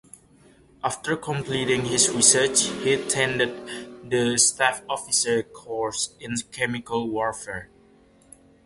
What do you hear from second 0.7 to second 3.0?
After completing his research he